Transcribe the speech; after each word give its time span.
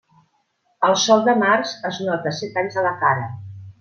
El 0.87 0.95
sol 1.01 1.21
de 1.27 1.35
març 1.43 1.75
es 1.91 1.99
nota 2.07 2.33
set 2.39 2.59
anys 2.63 2.81
a 2.83 2.87
la 2.89 2.95
cara. 3.05 3.29